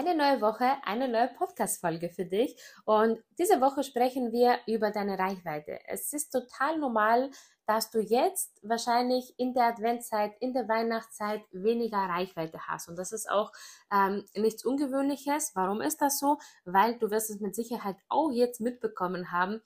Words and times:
Eine 0.00 0.14
neue 0.14 0.40
Woche, 0.40 0.78
eine 0.84 1.08
neue 1.08 1.28
Podcast-Folge 1.28 2.08
für 2.08 2.24
dich. 2.24 2.56
Und 2.86 3.22
diese 3.38 3.60
Woche 3.60 3.84
sprechen 3.84 4.32
wir 4.32 4.56
über 4.66 4.90
deine 4.90 5.18
Reichweite. 5.18 5.78
Es 5.88 6.14
ist 6.14 6.30
total 6.30 6.78
normal, 6.78 7.30
dass 7.66 7.90
du 7.90 8.00
jetzt 8.00 8.58
wahrscheinlich 8.62 9.34
in 9.36 9.52
der 9.52 9.64
Adventszeit, 9.64 10.32
in 10.40 10.54
der 10.54 10.66
Weihnachtszeit 10.68 11.42
weniger 11.52 11.98
Reichweite 11.98 12.66
hast. 12.66 12.88
Und 12.88 12.96
das 12.96 13.12
ist 13.12 13.30
auch 13.30 13.52
ähm, 13.92 14.24
nichts 14.34 14.64
Ungewöhnliches. 14.64 15.52
Warum 15.54 15.82
ist 15.82 16.00
das 16.00 16.18
so? 16.18 16.38
Weil 16.64 16.98
du 16.98 17.10
wirst 17.10 17.28
es 17.28 17.40
mit 17.40 17.54
Sicherheit 17.54 17.96
auch 18.08 18.30
jetzt 18.32 18.62
mitbekommen 18.62 19.32
haben. 19.32 19.60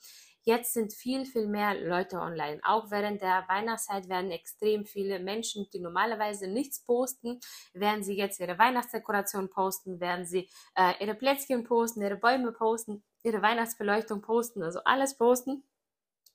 Jetzt 0.47 0.75
sind 0.75 0.93
viel, 0.93 1.25
viel 1.25 1.47
mehr 1.47 1.75
Leute 1.75 2.19
online. 2.19 2.61
Auch 2.65 2.91
während 2.91 3.23
der 3.23 3.45
Weihnachtszeit 3.49 4.11
werden 4.11 4.31
extrem 4.31 4.85
viele 4.85 5.19
Menschen, 5.19 5.67
die 5.73 5.81
normalerweise 5.81 6.49
nichts 6.49 6.85
posten, 6.85 7.41
werden 7.73 8.05
sie 8.05 8.15
jetzt 8.15 8.41
ihre 8.41 8.59
Weihnachtsdekoration 8.59 9.49
posten, 9.49 10.01
werden 10.01 10.27
sie 10.27 10.51
äh, 10.75 10.93
ihre 11.01 11.15
Plätzchen 11.15 11.65
posten, 11.65 12.03
ihre 12.03 12.17
Bäume 12.17 12.53
posten, 12.53 13.03
ihre 13.23 13.41
Weihnachtsbeleuchtung 13.41 14.21
posten, 14.21 14.63
also 14.63 14.81
alles 14.85 15.17
posten. 15.17 15.65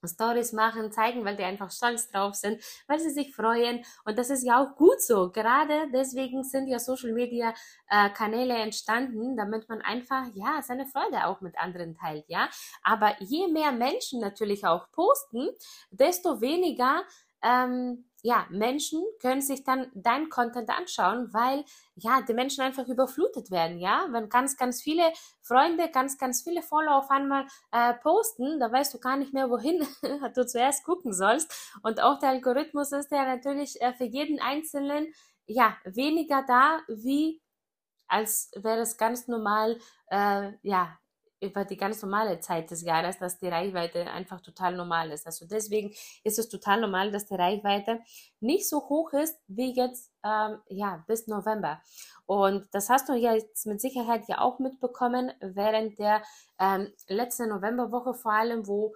Stories 0.08 0.54
machen, 0.54 0.92
zeigen, 0.92 1.26
weil 1.26 1.36
die 1.36 1.44
einfach 1.44 1.72
stolz 1.72 2.10
drauf 2.10 2.36
sind, 2.36 2.62
weil 2.88 3.00
sie 3.00 3.10
sich 3.10 3.36
freuen. 3.36 3.84
Und 4.06 4.18
das 4.18 4.30
ist 4.30 4.44
ja 4.44 4.64
auch 4.64 4.76
gut 4.76 5.02
so. 5.02 5.32
Gerade 5.32 5.90
deswegen 5.94 6.44
sind 6.44 6.68
ja 6.68 6.80
Social 6.80 7.12
Media 7.14 7.54
äh, 7.90 8.10
Kanäle 8.10 8.56
entstanden, 8.56 9.36
damit 9.38 9.68
man 9.70 9.82
einfach, 9.82 10.26
ja, 10.34 10.62
seine 10.62 10.86
Freude 10.88 11.26
auch 11.26 11.42
mit 11.42 11.58
anderen 11.58 11.96
teilt, 11.96 12.26
ja. 12.28 12.50
Aber 12.84 13.16
je 13.20 13.48
mehr 13.48 13.72
Menschen 13.72 14.20
natürlich 14.20 14.66
auch 14.66 14.92
posten, 14.92 15.50
desto 15.92 16.42
weniger 16.42 17.04
ähm, 17.42 18.09
ja, 18.22 18.46
Menschen 18.50 19.04
können 19.22 19.42
sich 19.42 19.64
dann 19.64 19.92
dein 19.94 20.30
Content 20.30 20.70
anschauen, 20.70 21.34
weil 21.34 21.64
ja, 21.96 22.22
die 22.22 22.34
Menschen 22.34 22.62
einfach 22.62 22.88
überflutet 22.88 23.52
werden, 23.52 23.80
ja. 23.80 24.08
Wenn 24.12 24.30
ganz, 24.30 24.58
ganz 24.58 24.82
viele 24.82 25.04
Freunde, 25.42 25.90
ganz, 25.90 26.18
ganz 26.18 26.44
viele 26.44 26.62
Follower 26.62 26.98
auf 26.98 27.10
einmal 27.10 27.46
äh, 27.72 27.94
posten, 27.96 28.60
da 28.60 28.72
weißt 28.72 28.94
du 28.94 29.00
gar 29.00 29.18
nicht 29.18 29.34
mehr, 29.34 29.50
wohin 29.50 29.88
du 30.36 30.46
zuerst 30.46 30.84
gucken 30.84 31.14
sollst. 31.14 31.54
Und 31.84 32.02
auch 32.02 32.20
der 32.20 32.30
Algorithmus 32.30 32.92
ist 32.92 33.12
ja 33.12 33.26
natürlich 33.26 33.82
äh, 33.82 33.94
für 33.94 34.06
jeden 34.06 34.40
Einzelnen 34.40 35.14
ja 35.46 35.78
weniger 35.86 36.44
da, 36.48 36.80
wie 36.88 37.42
als 38.08 38.52
wäre 38.56 38.82
es 38.82 38.98
ganz 38.98 39.28
normal, 39.28 39.80
äh, 40.08 40.52
ja, 40.64 40.98
über 41.42 41.66
die 41.66 41.78
ganz 41.78 42.02
normale 42.02 42.40
Zeit 42.40 42.72
des 42.72 42.82
Jahres, 42.84 43.18
dass 43.18 43.38
die 43.38 43.48
Reichweite 43.48 44.10
einfach 44.12 44.42
total 44.42 44.76
normal 44.76 45.12
ist. 45.12 45.26
Also 45.26 45.46
deswegen 45.48 45.94
ist 46.24 46.40
es 46.40 46.50
total 46.50 46.82
normal, 46.82 47.12
dass 47.12 47.26
die 47.26 47.36
Reichweite 47.36 48.00
nicht 48.40 48.68
so 48.68 48.78
hoch 48.90 49.14
ist 49.14 49.40
wie 49.48 49.74
jetzt 49.74 50.12
ähm, 50.24 50.60
ja 50.70 51.04
bis 51.08 51.28
November. 51.28 51.82
Und 52.26 52.68
das 52.74 52.90
hast 52.90 53.10
du 53.10 53.14
jetzt 53.14 53.66
mit 53.66 53.82
Sicherheit 53.82 54.28
ja 54.28 54.42
auch 54.42 54.60
mitbekommen 54.60 55.32
während 55.40 55.98
der 55.98 56.22
ähm, 56.60 56.92
letzten 57.08 57.50
Novemberwoche 57.50 58.14
vor 58.14 58.34
allem, 58.34 58.68
wo 58.68 58.94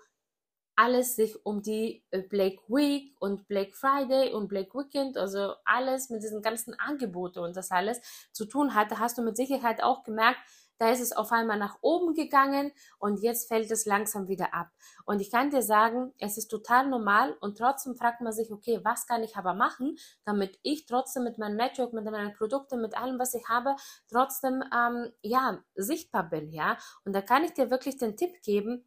alles 0.75 1.15
sich 1.15 1.45
um 1.45 1.61
die 1.61 2.03
äh, 2.11 2.21
Black 2.21 2.59
Week 2.67 3.15
und 3.19 3.47
Black 3.47 3.75
Friday 3.75 4.33
und 4.33 4.47
Black 4.47 4.73
Weekend, 4.73 5.17
also 5.17 5.53
alles 5.65 6.09
mit 6.09 6.23
diesen 6.23 6.41
ganzen 6.41 6.77
Angeboten 6.79 7.39
und 7.39 7.55
das 7.55 7.71
alles 7.71 8.01
zu 8.31 8.45
tun 8.45 8.73
hatte, 8.73 8.99
hast 8.99 9.17
du 9.17 9.21
mit 9.21 9.37
Sicherheit 9.37 9.83
auch 9.83 10.03
gemerkt, 10.03 10.39
da 10.77 10.91
ist 10.91 11.01
es 11.01 11.11
auf 11.11 11.31
einmal 11.31 11.57
nach 11.57 11.77
oben 11.81 12.13
gegangen 12.13 12.71
und 12.99 13.21
jetzt 13.21 13.47
fällt 13.47 13.71
es 13.71 13.85
langsam 13.85 14.27
wieder 14.27 14.53
ab. 14.53 14.69
Und 15.05 15.21
ich 15.21 15.31
kann 15.31 15.49
dir 15.49 15.61
sagen, 15.61 16.13
es 16.19 16.37
ist 16.37 16.47
total 16.47 16.87
normal 16.87 17.35
und 17.41 17.57
trotzdem 17.57 17.95
fragt 17.95 18.21
man 18.21 18.33
sich, 18.33 18.51
okay, 18.51 18.79
was 18.83 19.07
kann 19.07 19.23
ich 19.23 19.35
aber 19.35 19.53
machen, 19.53 19.97
damit 20.25 20.59
ich 20.63 20.85
trotzdem 20.85 21.23
mit 21.23 21.37
meinem 21.37 21.57
Network, 21.57 21.93
mit 21.93 22.05
meinen 22.05 22.33
Produkten, 22.33 22.81
mit 22.81 22.97
allem, 22.97 23.19
was 23.19 23.33
ich 23.33 23.47
habe, 23.49 23.75
trotzdem 24.09 24.63
ähm, 24.75 25.11
ja 25.21 25.59
sichtbar 25.75 26.29
bin, 26.29 26.51
ja. 26.51 26.77
Und 27.05 27.13
da 27.13 27.21
kann 27.21 27.43
ich 27.43 27.53
dir 27.53 27.69
wirklich 27.69 27.97
den 27.97 28.17
Tipp 28.17 28.41
geben, 28.43 28.85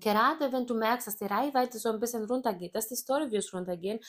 gerade 0.00 0.52
wenn 0.52 0.66
du 0.66 0.74
merkst, 0.74 1.06
dass 1.06 1.16
die 1.16 1.24
Reichweite 1.24 1.78
so 1.78 1.90
ein 1.90 2.00
bisschen 2.00 2.24
runtergeht, 2.24 2.74
dass 2.74 2.88
die 2.88 2.96
Storyviews 2.96 3.52
runtergehen, 3.52 4.00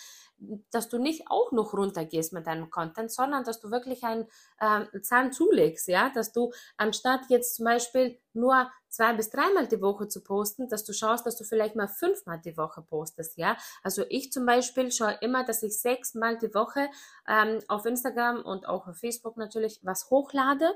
dass 0.72 0.90
du 0.90 0.98
nicht 0.98 1.24
auch 1.28 1.52
noch 1.52 1.74
runtergehst 1.74 2.34
mit 2.34 2.48
deinem 2.48 2.70
Content, 2.70 3.12
sondern 3.12 3.44
dass 3.44 3.60
du 3.60 3.72
wirklich 3.72 4.04
einen 4.04 4.28
ähm, 4.62 4.88
Zahn 5.04 5.32
zulegst, 5.32 5.88
ja, 5.88 6.10
dass 6.10 6.32
du 6.32 6.52
anstatt 6.78 7.22
jetzt 7.30 7.56
zum 7.56 7.66
Beispiel 7.66 8.20
nur 8.38 8.72
zwei 8.90 9.14
bis 9.14 9.30
dreimal 9.30 9.68
die 9.68 9.82
Woche 9.82 10.08
zu 10.08 10.24
posten, 10.24 10.70
dass 10.70 10.84
du 10.84 10.94
schaust, 10.94 11.26
dass 11.26 11.38
du 11.38 11.44
vielleicht 11.44 11.76
mal 11.76 11.88
fünfmal 11.88 12.40
die 12.40 12.58
Woche 12.58 12.82
postest, 12.82 13.38
ja. 13.38 13.58
Also 13.84 14.04
ich 14.10 14.32
zum 14.32 14.46
Beispiel 14.46 14.92
schaue 14.92 15.18
immer, 15.22 15.44
dass 15.44 15.64
ich 15.64 15.80
sechsmal 15.80 16.38
die 16.38 16.54
Woche 16.54 16.90
ähm, 17.28 17.60
auf 17.68 17.86
Instagram 17.86 18.44
und 18.44 18.68
auch 18.68 18.88
auf 18.88 18.98
Facebook 18.98 19.38
natürlich 19.38 19.80
was 19.84 20.10
hochlade 20.10 20.74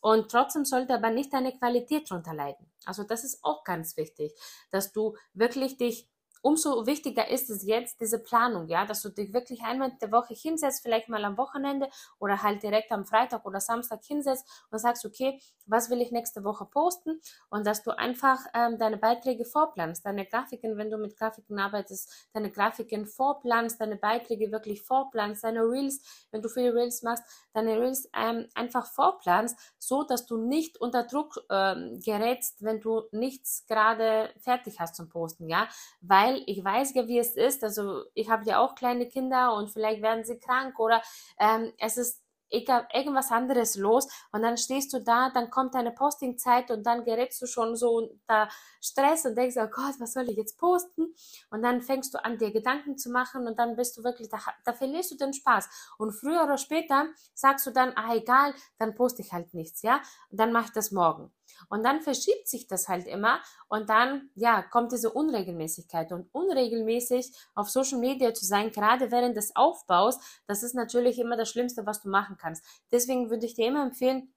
und 0.00 0.30
trotzdem 0.30 0.64
sollte 0.64 0.94
aber 0.94 1.10
nicht 1.10 1.32
deine 1.32 1.56
Qualität 1.56 2.10
drunter 2.10 2.34
leiden. 2.34 2.70
Also 2.84 3.04
das 3.04 3.24
ist 3.24 3.44
auch 3.44 3.64
ganz 3.64 3.96
wichtig, 3.96 4.34
dass 4.70 4.92
du 4.92 5.16
wirklich 5.34 5.76
dich 5.76 6.11
umso 6.42 6.86
wichtiger 6.86 7.28
ist 7.28 7.48
es 7.50 7.64
jetzt, 7.64 8.00
diese 8.00 8.18
Planung, 8.18 8.68
ja, 8.68 8.84
dass 8.84 9.02
du 9.02 9.08
dich 9.08 9.32
wirklich 9.32 9.62
einmal 9.62 9.90
in 9.90 9.98
der 9.98 10.12
Woche 10.12 10.34
hinsetzt, 10.34 10.82
vielleicht 10.82 11.08
mal 11.08 11.24
am 11.24 11.38
Wochenende 11.38 11.88
oder 12.18 12.42
halt 12.42 12.62
direkt 12.62 12.92
am 12.92 13.04
Freitag 13.06 13.46
oder 13.46 13.60
Samstag 13.60 14.00
hinsetzt 14.04 14.46
und 14.70 14.78
sagst, 14.78 15.04
okay, 15.06 15.40
was 15.66 15.90
will 15.90 16.00
ich 16.00 16.10
nächste 16.10 16.44
Woche 16.44 16.66
posten? 16.66 17.20
Und 17.50 17.66
dass 17.66 17.82
du 17.82 17.92
einfach 17.96 18.38
ähm, 18.54 18.78
deine 18.78 18.98
Beiträge 18.98 19.44
vorplanst, 19.44 20.04
deine 20.04 20.26
Grafiken, 20.26 20.76
wenn 20.76 20.90
du 20.90 20.98
mit 20.98 21.16
Grafiken 21.16 21.58
arbeitest, 21.58 22.28
deine 22.32 22.50
Grafiken 22.50 23.06
vorplanst, 23.06 23.80
deine 23.80 23.96
Beiträge 23.96 24.50
wirklich 24.50 24.82
vorplanst, 24.82 25.44
deine 25.44 25.62
Reels, 25.62 26.26
wenn 26.30 26.42
du 26.42 26.48
viele 26.48 26.74
Reels 26.74 27.02
machst, 27.02 27.24
deine 27.52 27.80
Reels 27.80 28.08
ähm, 28.14 28.48
einfach 28.54 28.86
vorplanst, 28.86 29.56
so 29.78 30.02
dass 30.02 30.26
du 30.26 30.36
nicht 30.36 30.80
unter 30.80 31.04
Druck 31.04 31.38
ähm, 31.50 32.00
gerätst, 32.04 32.62
wenn 32.62 32.80
du 32.80 33.02
nichts 33.12 33.64
gerade 33.66 34.30
fertig 34.40 34.80
hast 34.80 34.96
zum 34.96 35.08
Posten, 35.08 35.48
ja, 35.48 35.68
weil 36.00 36.31
weil 36.32 36.42
ich 36.46 36.64
weiß 36.64 36.94
ja, 36.94 37.06
wie 37.08 37.18
es 37.18 37.36
ist. 37.36 37.62
Also 37.64 38.04
ich 38.14 38.30
habe 38.30 38.44
ja 38.44 38.58
auch 38.58 38.74
kleine 38.74 39.06
Kinder 39.06 39.54
und 39.54 39.70
vielleicht 39.70 40.02
werden 40.02 40.24
sie 40.24 40.38
krank 40.38 40.78
oder 40.78 41.02
ähm, 41.38 41.72
es 41.78 41.96
ist 41.96 42.21
irgendwas 42.52 43.30
anderes 43.30 43.76
los 43.76 44.06
und 44.30 44.42
dann 44.42 44.56
stehst 44.56 44.92
du 44.92 45.00
da, 45.00 45.30
dann 45.30 45.50
kommt 45.50 45.74
deine 45.74 45.92
Postingzeit 45.92 46.70
und 46.70 46.84
dann 46.84 47.04
gerätst 47.04 47.40
du 47.42 47.46
schon 47.46 47.76
so 47.76 47.96
unter 47.96 48.48
Stress 48.80 49.24
und 49.24 49.36
denkst, 49.36 49.56
oh 49.58 49.68
Gott, 49.68 49.94
was 49.98 50.12
soll 50.12 50.28
ich 50.28 50.36
jetzt 50.36 50.58
posten? 50.58 51.14
Und 51.50 51.62
dann 51.62 51.80
fängst 51.82 52.14
du 52.14 52.24
an, 52.24 52.38
dir 52.38 52.52
Gedanken 52.52 52.98
zu 52.98 53.10
machen 53.10 53.46
und 53.46 53.58
dann 53.58 53.76
bist 53.76 53.96
du 53.96 54.04
wirklich, 54.04 54.28
da, 54.28 54.38
da 54.64 54.72
verlierst 54.72 55.12
du 55.12 55.16
den 55.16 55.32
Spaß. 55.32 55.68
Und 55.98 56.12
früher 56.12 56.44
oder 56.44 56.58
später 56.58 57.06
sagst 57.34 57.66
du 57.66 57.70
dann, 57.70 57.92
ah 57.96 58.14
egal, 58.14 58.54
dann 58.78 58.94
poste 58.94 59.22
ich 59.22 59.32
halt 59.32 59.54
nichts, 59.54 59.82
ja? 59.82 60.00
Und 60.30 60.38
dann 60.38 60.52
mache 60.52 60.66
ich 60.66 60.72
das 60.72 60.90
morgen. 60.90 61.32
Und 61.68 61.84
dann 61.84 62.00
verschiebt 62.00 62.48
sich 62.48 62.66
das 62.66 62.88
halt 62.88 63.06
immer 63.06 63.40
und 63.68 63.88
dann, 63.88 64.30
ja, 64.34 64.62
kommt 64.62 64.92
diese 64.92 65.10
Unregelmäßigkeit. 65.10 66.12
Und 66.12 66.28
unregelmäßig 66.32 67.32
auf 67.54 67.70
Social 67.70 67.98
Media 67.98 68.34
zu 68.34 68.44
sein, 68.44 68.72
gerade 68.72 69.10
während 69.10 69.36
des 69.36 69.54
Aufbaus, 69.56 70.18
das 70.46 70.62
ist 70.62 70.74
natürlich 70.74 71.18
immer 71.18 71.36
das 71.36 71.48
Schlimmste, 71.50 71.86
was 71.86 72.02
du 72.02 72.08
machen 72.08 72.36
kannst. 72.42 72.64
Deswegen 72.90 73.30
würde 73.30 73.46
ich 73.46 73.54
dir 73.54 73.68
immer 73.68 73.82
empfehlen, 73.82 74.34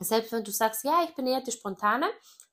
selbst 0.00 0.32
wenn 0.32 0.44
du 0.44 0.50
sagst, 0.50 0.84
ja, 0.84 1.04
ich 1.04 1.14
bin 1.14 1.26
eher 1.26 1.40
die 1.40 1.52
Spontane, 1.52 2.06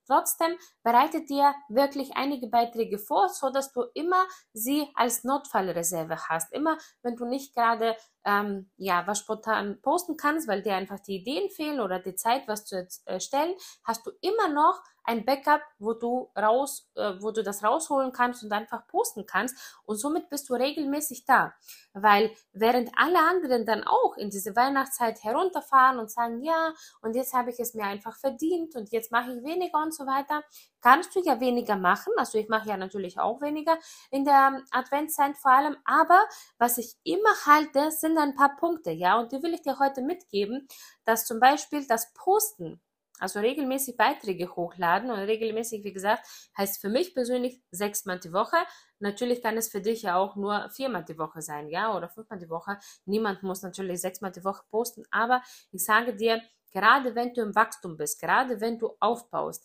Trotzdem 0.06 0.58
bereite 0.84 1.24
dir 1.26 1.56
wirklich 1.70 2.16
einige 2.16 2.48
Beiträge 2.48 3.00
vor, 3.00 3.30
so 3.30 3.50
dass 3.50 3.72
du 3.72 3.84
immer 3.94 4.26
sie 4.52 4.90
als 4.96 5.24
Notfallreserve 5.24 6.28
hast. 6.28 6.52
Immer, 6.52 6.78
wenn 7.04 7.16
du 7.16 7.26
nicht 7.26 7.56
gerade 7.56 7.96
ähm, 8.26 8.72
ja 8.78 9.06
was 9.08 9.20
spontan 9.20 9.80
posten 9.82 10.18
kannst, 10.18 10.48
weil 10.48 10.62
dir 10.62 10.76
einfach 10.76 11.00
die 11.00 11.18
Ideen 11.18 11.50
fehlen 11.50 11.80
oder 11.80 12.00
die 12.00 12.16
Zeit, 12.16 12.48
was 12.48 12.66
zu 12.66 12.88
erstellen, 13.06 13.56
hast 13.84 14.06
du 14.06 14.12
immer 14.22 14.50
noch 14.50 14.82
ein 15.04 15.26
Backup, 15.26 15.62
wo 15.80 15.94
du 15.94 16.32
raus, 16.38 16.90
äh, 16.96 17.14
wo 17.20 17.32
du 17.32 17.44
das 17.44 17.64
rausholen 17.64 18.12
kannst 18.12 18.44
und 18.44 18.52
einfach 18.52 18.88
posten 18.88 19.26
kannst. 19.26 19.58
Und 19.86 19.98
somit 19.98 20.30
bist 20.30 20.50
du 20.50 20.54
regelmäßig 20.54 21.26
da. 21.26 21.54
Weil 21.94 22.32
während 22.54 22.90
alle 22.96 23.20
anderen 23.20 23.66
dann 23.66 23.84
auch 23.84 24.18
in 24.18 24.30
diese 24.30 24.56
Weihnachtszeit 24.56 25.24
herunterfahren 25.24 26.00
und 26.00 26.10
sagen, 26.10 26.42
ja, 26.42 26.74
und 27.02 27.16
jetzt 27.16 27.34
habe 27.34 27.52
ich 27.52 27.60
es 27.60 27.74
mir 27.74 27.84
einfach 27.84 28.18
verdient 28.18 28.76
und 28.76 28.92
jetzt 28.92 29.12
mache 29.12 29.34
ich 29.34 29.44
weniger 29.44 29.82
und 29.82 29.94
so 29.94 30.06
weiter, 30.06 30.44
kannst 30.82 31.16
du 31.16 31.20
ja 31.22 31.40
weniger 31.40 31.76
machen. 31.76 32.14
Also 32.18 32.38
ich 32.38 32.48
mache 32.50 32.70
ja 32.70 32.78
natürlich 32.78 33.20
auch 33.20 33.42
weniger 33.42 33.78
in 34.10 34.26
der 34.26 34.62
Adventszeit 34.72 35.38
vor 35.38 35.52
allem. 35.52 35.76
Aber 35.86 36.20
was 36.58 36.78
ich 36.78 36.96
immer 37.04 37.34
halte, 37.46 37.92
sind 37.92 38.13
ein 38.18 38.36
paar 38.36 38.56
Punkte, 38.58 38.92
ja. 38.92 39.20
Und 39.20 39.32
die 39.32 39.42
will 39.44 39.54
ich 39.54 39.62
dir 39.62 39.80
heute 39.80 40.02
mitgeben, 40.02 40.68
dass 41.06 41.26
zum 41.26 41.40
Beispiel 41.40 41.86
das 41.88 42.14
Posten 42.14 42.82
Also 43.20 43.40
regelmäßig 43.40 43.96
Beiträge 43.96 44.56
hochladen 44.56 45.12
und 45.12 45.20
regelmäßig, 45.20 45.84
wie 45.84 45.94
gesagt, 45.94 46.26
heißt 46.58 46.82
für 46.82 46.90
mich 46.90 47.14
persönlich 47.14 47.62
sechsmal 47.72 48.20
die 48.20 48.34
Woche. 48.34 48.58
Natürlich 49.00 49.42
kann 49.42 49.56
es 49.58 49.70
für 49.70 49.82
dich 49.82 50.02
ja 50.02 50.16
auch 50.18 50.36
nur 50.36 50.70
viermal 50.72 51.06
die 51.06 51.18
Woche 51.18 51.42
sein, 51.42 51.70
ja, 51.70 51.96
oder 51.96 52.10
fünfmal 52.10 52.40
die 52.40 52.50
Woche. 52.50 52.80
Niemand 53.06 53.44
muss 53.44 53.62
natürlich 53.62 54.02
sechsmal 54.02 54.32
die 54.32 54.44
Woche 54.44 54.64
posten, 54.72 55.04
aber 55.12 55.42
ich 55.72 55.86
sage 55.86 56.16
dir, 56.16 56.42
gerade 56.72 57.14
wenn 57.16 57.34
du 57.34 57.42
im 57.42 57.56
Wachstum 57.56 57.98
bist, 57.98 58.20
gerade 58.20 58.60
wenn 58.62 58.80
du 58.80 58.96
aufbaust, 59.00 59.64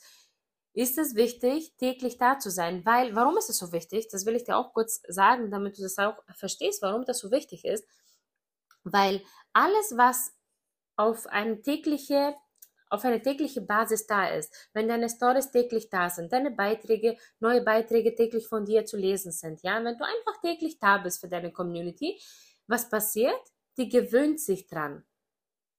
ist 0.75 0.99
es 0.99 1.15
wichtig, 1.17 1.75
täglich 1.79 2.19
da 2.19 2.39
zu 2.39 2.51
sein. 2.51 2.85
Weil, 2.85 3.15
warum 3.17 3.37
ist 3.39 3.51
es 3.51 3.59
so 3.59 3.73
wichtig? 3.73 4.09
Das 4.11 4.27
will 4.27 4.37
ich 4.37 4.45
dir 4.45 4.57
auch 4.57 4.73
kurz 4.73 5.03
sagen, 5.09 5.51
damit 5.51 5.79
du 5.79 5.83
das 5.83 5.99
auch 5.99 6.23
verstehst, 6.37 6.83
warum 6.83 7.05
das 7.05 7.19
so 7.19 7.31
wichtig 7.31 7.65
ist. 7.65 7.85
Weil 8.85 9.23
alles, 9.53 9.97
was 9.97 10.35
auf 10.97 11.27
eine 11.27 11.63
tägliche 11.63 12.35
auf 12.91 13.05
eine 13.05 13.21
tägliche 13.21 13.61
Basis 13.61 14.07
da 14.07 14.29
ist, 14.29 14.71
wenn 14.73 14.89
deine 14.89 15.09
Stories 15.09 15.51
täglich 15.51 15.91
da 15.91 16.09
sind, 16.09 16.33
deine 16.33 16.51
Beiträge, 16.51 17.19
neue 17.39 17.63
Beiträge 17.63 18.15
täglich 18.15 18.49
von 18.49 18.65
dir 18.65 18.87
zu 18.87 18.97
lesen 18.97 19.31
sind, 19.33 19.63
ja, 19.63 19.83
wenn 19.85 19.99
du 19.99 20.05
einfach 20.05 20.41
täglich 20.41 20.79
da 20.79 20.99
bist 20.99 21.21
für 21.21 21.29
deine 21.29 21.53
Community, 21.53 22.19
was 22.67 22.89
passiert? 22.89 23.41
Die 23.77 23.89
gewöhnt 23.89 24.41
sich 24.41 24.67
dran. 24.67 25.05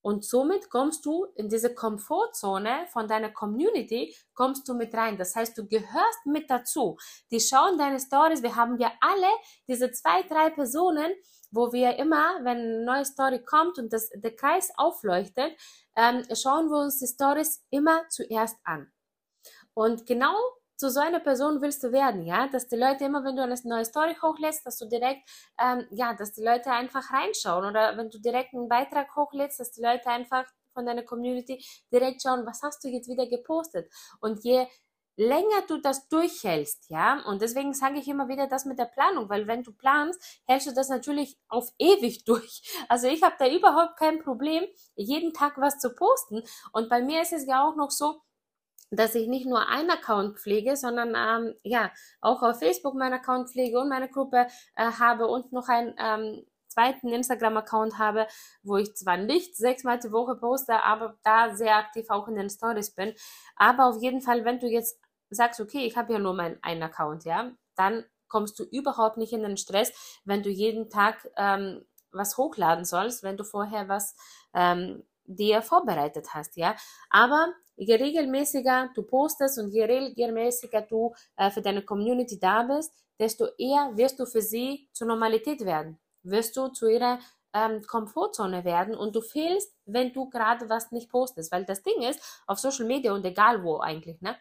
Und 0.02 0.24
somit 0.24 0.70
kommst 0.70 1.06
du 1.06 1.26
in 1.36 1.50
diese 1.50 1.76
Komfortzone 1.76 2.88
von 2.88 3.08
deiner 3.08 3.32
Community, 3.32 4.16
kommst 4.34 4.68
du 4.70 4.74
mit 4.74 4.94
rein. 4.94 5.18
Das 5.18 5.36
heißt, 5.36 5.58
du 5.58 5.68
gehörst 5.68 6.26
mit 6.26 6.50
dazu. 6.50 6.98
Die 7.32 7.42
schauen 7.42 7.78
deine 7.78 8.00
Stories. 8.00 8.42
Wir 8.42 8.56
haben 8.56 8.78
ja 8.80 8.94
alle 9.02 9.28
diese 9.68 9.92
zwei, 9.92 10.24
drei 10.24 10.52
Personen, 10.52 11.12
wo 11.52 11.72
wir 11.72 11.98
immer, 11.98 12.40
wenn 12.44 12.58
eine 12.58 12.86
neue 12.86 13.06
Story 13.06 13.44
kommt 13.44 13.78
und 13.78 13.92
das, 13.94 14.10
der 14.14 14.36
Kreis 14.36 14.72
aufleuchtet, 14.78 15.54
ähm, 15.96 16.24
schauen 16.36 16.70
wir 16.70 16.80
uns 16.82 17.00
die 17.00 17.08
Stories 17.08 17.66
immer 17.70 18.08
zuerst 18.10 18.58
an. 18.64 18.92
Und 19.74 20.06
genau 20.06 20.36
zu 20.80 20.90
so 20.90 21.02
einer 21.02 21.20
Person 21.20 21.62
willst 21.62 21.84
du 21.84 21.92
werden, 21.92 22.24
ja, 22.26 22.48
dass 22.48 22.68
die 22.68 22.78
Leute 22.78 23.04
immer, 23.04 23.24
wenn 23.26 23.36
du 23.36 23.44
eine 23.44 23.56
neue 23.66 23.84
Story 23.84 24.16
hochlädst, 24.22 24.66
dass 24.66 24.78
du 24.78 24.88
direkt, 24.88 25.30
ähm, 25.60 25.86
ja, 25.92 26.14
dass 26.14 26.32
die 26.32 26.44
Leute 26.44 26.72
einfach 26.72 27.12
reinschauen 27.12 27.66
oder 27.66 27.98
wenn 27.98 28.10
du 28.10 28.18
direkt 28.18 28.54
einen 28.54 28.70
Beitrag 28.70 29.14
hochlädst, 29.14 29.60
dass 29.60 29.72
die 29.72 29.82
Leute 29.82 30.08
einfach 30.08 30.46
von 30.74 30.86
deiner 30.86 31.04
Community 31.04 31.62
direkt 31.92 32.22
schauen, 32.22 32.46
was 32.46 32.62
hast 32.64 32.82
du 32.84 32.88
jetzt 32.88 33.10
wieder 33.10 33.28
gepostet. 33.28 33.92
Und 34.22 34.44
je 34.46 34.68
länger 35.20 35.64
du 35.68 35.78
das 35.80 36.08
durchhältst, 36.08 36.90
ja, 36.90 37.22
und 37.26 37.42
deswegen 37.42 37.74
sage 37.74 38.00
ich 38.00 38.08
immer 38.08 38.30
wieder 38.30 38.48
das 38.48 38.64
mit 38.64 38.80
der 38.80 38.86
Planung, 38.86 39.30
weil 39.30 39.48
wenn 39.48 39.64
du 39.64 39.74
planst, 39.74 40.42
hältst 40.48 40.68
du 40.68 40.74
das 40.74 40.88
natürlich 40.88 41.38
auf 41.50 41.70
ewig 41.78 42.24
durch. 42.26 42.62
Also 42.88 43.08
ich 43.08 43.22
habe 43.22 43.36
da 43.38 43.48
überhaupt 43.50 43.98
kein 43.98 44.20
Problem, 44.20 44.64
jeden 44.96 45.34
Tag 45.34 45.58
was 45.58 45.78
zu 45.78 45.94
posten. 45.94 46.42
Und 46.72 46.90
bei 46.90 47.02
mir 47.02 47.22
ist 47.22 47.34
es 47.34 47.46
ja 47.46 47.68
auch 47.68 47.76
noch 47.76 47.92
so, 47.92 48.22
dass 48.92 49.14
ich 49.14 49.28
nicht 49.28 49.46
nur 49.46 49.68
einen 49.68 49.92
Account 49.92 50.40
pflege, 50.40 50.78
sondern 50.78 51.14
ähm, 51.16 51.54
ja 51.64 51.92
auch 52.22 52.42
auf 52.42 52.60
Facebook 52.60 52.96
meinen 52.96 53.14
Account 53.14 53.50
pflege 53.50 53.78
und 53.80 53.90
meine 53.90 54.10
Gruppe 54.10 54.48
äh, 54.76 54.92
habe 54.92 55.28
und 55.28 55.52
noch 55.52 55.68
einen 55.68 55.94
ähm, 56.00 56.46
zweiten 56.70 57.10
Instagram-Account 57.10 57.98
habe, 57.98 58.28
wo 58.64 58.78
ich 58.78 58.96
zwar 58.96 59.18
nicht 59.18 59.58
sechsmal 59.58 60.00
die 60.00 60.12
Woche 60.12 60.36
poste, 60.36 60.82
aber 60.82 61.18
da 61.24 61.56
sehr 61.56 61.76
aktiv 61.76 62.06
auch 62.10 62.28
in 62.28 62.36
den 62.36 62.50
Stories 62.50 62.96
bin. 62.96 63.14
Aber 63.56 63.88
auf 63.88 64.02
jeden 64.02 64.22
Fall, 64.22 64.46
wenn 64.46 64.60
du 64.60 64.68
jetzt 64.68 65.00
sagst, 65.36 65.60
okay, 65.60 65.86
ich 65.86 65.98
habe 65.98 66.14
ja 66.14 66.20
nur 66.20 66.34
meinen 66.34 66.58
einen 66.62 66.84
Account, 66.84 67.26
ja, 67.26 67.52
dann 67.76 68.04
kommst 68.28 68.60
du 68.60 68.64
überhaupt 68.64 69.18
nicht 69.18 69.34
in 69.34 69.44
den 69.44 69.58
Stress, 69.58 69.92
wenn 70.24 70.44
du 70.44 70.50
jeden 70.50 70.90
Tag 70.90 71.30
ähm, 71.36 71.86
was 72.12 72.38
hochladen 72.38 72.86
sollst, 72.86 73.24
wenn 73.24 73.38
du 73.38 73.44
vorher 73.44 73.88
was 73.90 74.16
ähm, 74.54 75.04
dir 75.26 75.62
vorbereitet 75.62 76.34
hast, 76.34 76.58
ja. 76.58 76.76
Aber 77.10 77.54
je 77.76 77.96
regelmäßiger 77.96 78.90
du 78.94 79.04
postest 79.04 79.60
und 79.60 79.70
je 79.72 79.84
regelmäßiger 79.86 80.82
du 80.82 81.14
äh, 81.38 81.52
für 81.52 81.62
deine 81.62 81.84
Community 81.84 82.40
da 82.40 82.64
bist, 82.64 82.94
desto 83.20 83.48
eher 83.58 83.92
wirst 83.96 84.20
du 84.20 84.26
für 84.26 84.42
sie 84.42 84.90
zur 84.94 85.08
Normalität 85.08 85.66
werden. 85.66 86.00
Wirst 86.24 86.58
du 86.58 86.68
zu 86.70 86.88
ihrer 86.88 87.20
ähm, 87.54 87.82
Komfortzone 87.86 88.64
werden 88.64 88.96
und 88.96 89.16
du 89.16 89.22
fehlst, 89.22 89.74
wenn 89.86 90.14
du 90.14 90.30
gerade 90.30 90.70
was 90.70 90.92
nicht 90.92 91.10
postest. 91.10 91.52
Weil 91.52 91.66
das 91.66 91.84
Ding 91.84 92.02
ist, 92.02 92.44
auf 92.48 92.60
Social 92.60 92.86
Media 92.86 93.14
und 93.14 93.26
egal 93.26 93.64
wo 93.64 93.80
eigentlich, 93.80 94.22
ne? 94.22 94.36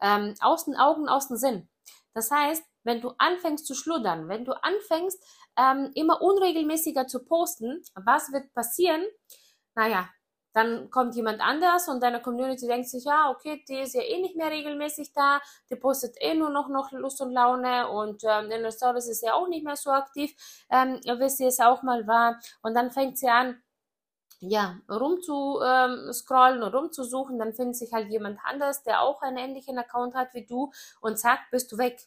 Ähm, 0.00 0.34
aus 0.40 0.64
den 0.64 0.76
Augen, 0.76 1.08
aus 1.08 1.28
dem 1.28 1.36
Sinn. 1.36 1.68
Das 2.14 2.30
heißt, 2.30 2.64
wenn 2.84 3.00
du 3.00 3.12
anfängst 3.18 3.66
zu 3.66 3.74
schludern, 3.74 4.28
wenn 4.28 4.44
du 4.44 4.52
anfängst, 4.52 5.22
ähm, 5.56 5.90
immer 5.94 6.22
unregelmäßiger 6.22 7.06
zu 7.06 7.24
posten, 7.24 7.82
was 7.94 8.32
wird 8.32 8.52
passieren? 8.54 9.04
Naja, 9.74 10.08
dann 10.54 10.90
kommt 10.90 11.14
jemand 11.14 11.40
anders 11.40 11.88
und 11.88 12.02
deine 12.02 12.20
Community 12.20 12.66
denkt 12.66 12.88
sich, 12.88 13.04
ja, 13.04 13.30
okay, 13.30 13.62
die 13.68 13.78
ist 13.78 13.94
ja 13.94 14.02
eh 14.02 14.20
nicht 14.20 14.36
mehr 14.36 14.50
regelmäßig 14.50 15.12
da, 15.12 15.40
die 15.70 15.76
postet 15.76 16.16
eh 16.20 16.34
nur 16.34 16.50
noch, 16.50 16.68
noch 16.68 16.90
Lust 16.92 17.20
und 17.20 17.30
Laune 17.32 17.88
und 17.88 18.24
ähm, 18.24 18.50
in 18.50 18.62
der 18.62 18.72
Stories 18.72 19.06
ist 19.08 19.22
ja 19.22 19.34
auch 19.34 19.48
nicht 19.48 19.64
mehr 19.64 19.76
so 19.76 19.90
aktiv, 19.90 20.34
ähm, 20.70 21.00
wie 21.04 21.28
sie 21.28 21.46
es 21.46 21.60
auch 21.60 21.82
mal 21.82 22.06
war. 22.06 22.40
Und 22.62 22.74
dann 22.74 22.90
fängt 22.90 23.18
sie 23.18 23.28
an, 23.28 23.62
ja, 24.40 24.80
rum 24.88 25.20
zu 25.20 25.60
ähm, 25.64 26.10
und 26.62 26.74
rumzusuchen, 26.74 27.38
dann 27.38 27.52
findet 27.54 27.76
sich 27.76 27.92
halt 27.92 28.08
jemand 28.08 28.38
anders, 28.44 28.82
der 28.82 29.02
auch 29.02 29.20
einen 29.22 29.36
ähnlichen 29.36 29.78
Account 29.78 30.14
hat 30.14 30.32
wie 30.34 30.46
du 30.46 30.70
und 31.00 31.18
zack, 31.18 31.40
bist 31.50 31.72
du 31.72 31.78
weg. 31.78 32.00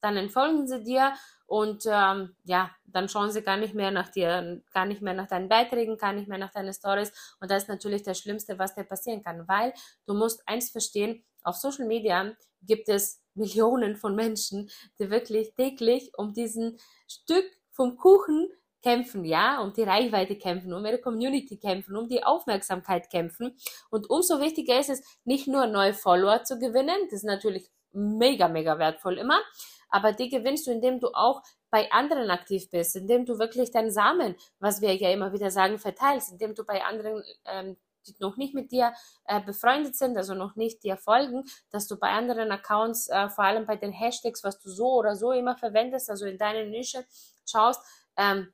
Dann 0.00 0.16
entfolgen 0.16 0.68
sie 0.68 0.84
dir 0.84 1.14
und 1.46 1.84
ähm, 1.86 2.36
ja, 2.44 2.70
dann 2.84 3.08
schauen 3.08 3.30
sie 3.30 3.42
gar 3.42 3.56
nicht 3.56 3.74
mehr 3.74 3.90
nach 3.90 4.08
dir, 4.08 4.62
gar 4.72 4.84
nicht 4.84 5.00
mehr 5.00 5.14
nach 5.14 5.28
deinen 5.28 5.48
Beiträgen, 5.48 5.96
gar 5.96 6.12
nicht 6.12 6.28
mehr 6.28 6.38
nach 6.38 6.52
deinen 6.52 6.72
Stories. 6.72 7.12
Und 7.40 7.50
das 7.50 7.64
ist 7.64 7.68
natürlich 7.68 8.02
das 8.02 8.18
Schlimmste, 8.18 8.58
was 8.58 8.74
dir 8.74 8.84
passieren 8.84 9.22
kann, 9.22 9.48
weil 9.48 9.72
du 10.06 10.14
musst 10.14 10.46
eins 10.46 10.70
verstehen, 10.70 11.24
auf 11.42 11.56
Social 11.56 11.86
Media 11.86 12.34
gibt 12.62 12.88
es 12.88 13.22
Millionen 13.34 13.96
von 13.96 14.16
Menschen, 14.16 14.68
die 14.98 15.10
wirklich 15.10 15.54
täglich 15.54 16.10
um 16.16 16.32
diesen 16.32 16.78
Stück 17.06 17.46
vom 17.70 17.96
Kuchen 17.96 18.48
kämpfen, 18.86 19.24
ja, 19.24 19.60
um 19.60 19.72
die 19.72 19.82
Reichweite 19.82 20.36
kämpfen, 20.36 20.72
um 20.72 20.86
ihre 20.86 21.00
Community 21.00 21.56
kämpfen, 21.56 21.96
um 21.96 22.06
die 22.06 22.22
Aufmerksamkeit 22.22 23.10
kämpfen. 23.10 23.56
Und 23.90 24.08
umso 24.08 24.40
wichtiger 24.40 24.78
ist 24.78 24.90
es, 24.90 25.02
nicht 25.24 25.48
nur 25.48 25.66
neue 25.66 25.92
Follower 25.92 26.44
zu 26.44 26.60
gewinnen, 26.60 26.96
das 27.10 27.20
ist 27.20 27.24
natürlich 27.24 27.68
mega, 27.90 28.46
mega 28.46 28.78
wertvoll 28.78 29.18
immer, 29.18 29.40
aber 29.88 30.12
die 30.12 30.28
gewinnst 30.28 30.68
du, 30.68 30.70
indem 30.70 31.00
du 31.00 31.08
auch 31.14 31.42
bei 31.68 31.90
anderen 31.90 32.30
aktiv 32.30 32.70
bist, 32.70 32.94
indem 32.94 33.26
du 33.26 33.40
wirklich 33.40 33.72
deinen 33.72 33.90
Samen, 33.90 34.36
was 34.60 34.80
wir 34.80 34.94
ja 34.94 35.10
immer 35.10 35.32
wieder 35.32 35.50
sagen, 35.50 35.78
verteilst, 35.78 36.30
indem 36.30 36.54
du 36.54 36.64
bei 36.64 36.84
anderen 36.84 37.24
ähm, 37.44 37.76
die 38.06 38.14
noch 38.20 38.36
nicht 38.36 38.54
mit 38.54 38.70
dir 38.70 38.92
äh, 39.24 39.40
befreundet 39.40 39.96
sind, 39.96 40.16
also 40.16 40.34
noch 40.34 40.54
nicht 40.54 40.84
dir 40.84 40.96
folgen, 40.96 41.42
dass 41.70 41.88
du 41.88 41.98
bei 41.98 42.10
anderen 42.10 42.52
Accounts, 42.52 43.08
äh, 43.08 43.28
vor 43.30 43.42
allem 43.42 43.66
bei 43.66 43.74
den 43.74 43.90
Hashtags, 43.90 44.44
was 44.44 44.60
du 44.60 44.70
so 44.70 44.92
oder 44.92 45.16
so 45.16 45.32
immer 45.32 45.56
verwendest, 45.56 46.08
also 46.08 46.24
in 46.24 46.38
deiner 46.38 46.66
Nische 46.66 47.04
schaust, 47.44 47.80
ähm, 48.16 48.52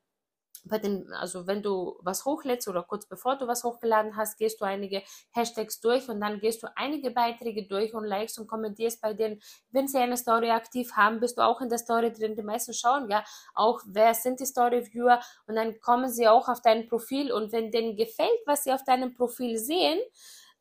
bei 0.65 0.79
den, 0.79 1.13
also 1.13 1.47
wenn 1.47 1.63
du 1.63 1.99
was 2.03 2.25
hochlädst 2.25 2.69
oder 2.69 2.83
kurz 2.83 3.07
bevor 3.07 3.37
du 3.37 3.47
was 3.47 3.65
hochgeladen 3.65 4.17
hast, 4.17 4.39
gehst 4.39 4.61
du 4.61 4.65
einige 4.65 5.03
Hashtags 5.33 5.81
durch 5.81 6.09
und 6.09 6.21
dann 6.21 6.41
gehst 6.41 6.63
du 6.63 6.69
einige 6.77 7.11
Beiträge 7.11 7.67
durch 7.67 7.95
und 7.95 8.05
likest 8.05 8.39
und 8.39 8.47
kommentierst 8.47 9.01
bei 9.01 9.15
denen, 9.15 9.41
wenn 9.71 9.89
sie 9.89 9.99
eine 9.99 10.17
Story 10.17 10.51
aktiv 10.51 10.93
haben, 10.95 11.21
bist 11.21 11.39
du 11.39 11.43
auch 11.43 11.61
in 11.61 11.69
der 11.69 11.79
Story 11.79 12.13
drin. 12.13 12.37
Die 12.37 12.43
meisten 12.43 12.75
schauen 12.75 13.11
ja 13.11 13.25
auch, 13.55 13.81
wer 13.87 14.15
sind 14.15 14.41
die 14.41 14.47
Story-Viewer 14.47 15.21
und 15.47 15.57
dann 15.57 15.81
kommen 15.81 16.11
sie 16.11 16.29
auch 16.29 16.49
auf 16.49 16.63
dein 16.63 16.87
Profil 16.89 17.33
und 17.33 17.53
wenn 17.53 17.71
denen 17.71 17.97
gefällt, 17.97 18.41
was 18.47 18.65
sie 18.65 18.73
auf 18.73 18.85
deinem 18.85 19.15
Profil 19.15 19.59
sehen, 19.59 20.01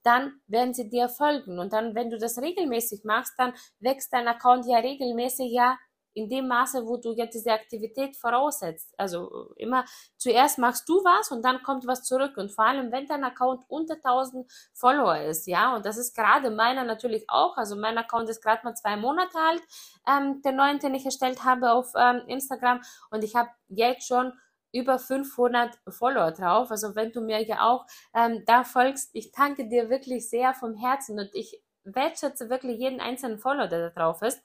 dann 0.04 0.42
werden 0.48 0.74
sie 0.74 0.90
dir 0.90 1.10
folgen. 1.10 1.60
Und 1.60 1.74
dann, 1.74 1.96
wenn 1.96 2.10
du 2.10 2.18
das 2.18 2.40
regelmäßig 2.40 3.04
machst, 3.04 3.34
dann 3.38 3.54
wächst 3.80 4.12
dein 4.14 4.28
Account 4.28 4.66
ja 4.66 4.78
regelmäßig 4.80 5.52
ja 5.52 5.78
in 6.14 6.30
dem 6.30 6.48
Maße, 6.48 6.86
wo 6.86 6.98
du 6.98 7.14
jetzt 7.14 7.34
diese 7.34 7.52
Aktivität 7.52 8.16
voraussetzt. 8.18 8.94
Also 8.98 9.54
immer 9.56 9.86
zuerst 10.18 10.58
machst 10.60 10.88
du 10.90 11.04
was 11.04 11.32
und 11.32 11.44
dann 11.44 11.64
kommt 11.64 11.88
was 11.88 12.04
zurück. 12.04 12.38
Und 12.38 12.52
vor 12.52 12.66
allem, 12.66 12.92
wenn 12.92 13.08
dein 13.08 13.24
Account 13.24 13.64
unter 13.68 13.96
1000 13.96 14.50
Follower 14.74 15.18
ist, 15.18 15.48
ja, 15.48 15.76
und 15.76 15.86
das 15.86 15.98
ist 15.98 16.16
gerade 16.16 16.52
meiner 16.52 16.84
natürlich 16.84 17.30
auch. 17.30 17.58
Also 17.58 17.76
mein 17.76 17.98
Account 17.98 18.30
ist 18.30 18.42
gerade 18.42 18.62
mal 18.64 18.76
zwei 18.76 18.98
Monate 18.98 19.38
alt, 19.38 19.62
ähm, 20.08 20.42
der 20.42 20.52
neuen, 20.52 20.80
den 20.80 20.96
ich 20.96 21.06
erstellt 21.06 21.44
habe 21.44 21.72
auf 21.72 21.94
ähm, 21.96 22.24
Instagram. 22.28 22.82
Und 23.10 23.24
ich 23.24 23.36
habe 23.36 23.50
jetzt 23.70 24.08
schon 24.08 24.34
über 24.74 25.00
500 25.00 25.78
Follower 25.90 26.32
drauf. 26.32 26.72
Also 26.72 26.96
wenn 26.96 27.12
du 27.12 27.22
mir 27.22 27.42
ja 27.46 27.68
auch 27.68 27.86
ähm, 28.14 28.44
da 28.46 28.64
folgst, 28.64 29.10
ich 29.14 29.32
danke 29.32 29.68
dir 29.68 29.90
wirklich 29.90 30.30
sehr 30.30 30.54
vom 30.54 30.76
Herzen 30.76 31.20
und 31.20 31.30
ich 31.34 31.62
wertschätze 31.84 32.50
wirklich 32.50 32.80
jeden 32.80 33.02
einzelnen 33.02 33.40
Follower, 33.40 33.68
der 33.68 33.90
da 33.90 34.02
drauf 34.02 34.22
ist. 34.22 34.42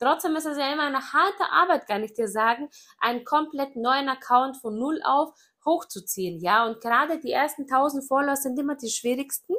Trotzdem 0.00 0.34
ist 0.36 0.46
es 0.46 0.56
ja 0.56 0.72
immer 0.72 0.84
eine 0.84 1.12
harte 1.12 1.50
Arbeit, 1.50 1.86
kann 1.86 2.02
ich 2.02 2.14
dir 2.14 2.28
sagen, 2.28 2.70
einen 2.98 3.24
komplett 3.24 3.76
neuen 3.76 4.08
Account 4.08 4.56
von 4.56 4.78
Null 4.78 5.00
auf 5.04 5.34
hochzuziehen, 5.64 6.40
ja. 6.40 6.66
Und 6.66 6.80
gerade 6.80 7.18
die 7.20 7.32
ersten 7.32 7.62
1000 7.62 8.06
Follower 8.06 8.36
sind 8.36 8.58
immer 8.58 8.76
die 8.76 8.90
schwierigsten, 8.90 9.54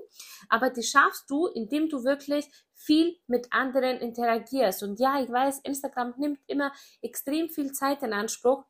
aber 0.50 0.70
die 0.70 0.84
schaffst 0.84 1.30
du, 1.30 1.48
indem 1.48 1.90
du 1.90 2.04
wirklich 2.04 2.50
viel 2.74 3.20
mit 3.28 3.54
anderen 3.54 3.98
interagierst. 3.98 4.84
Und 4.84 5.00
ja, 5.00 5.22
ich 5.22 5.30
weiß, 5.30 5.60
Instagram 5.60 6.16
nimmt 6.18 6.40
immer 6.48 6.72
extrem 7.02 7.50
viel 7.50 7.72
Zeit 7.72 8.02
in 8.02 8.14
Anspruch. 8.14 8.64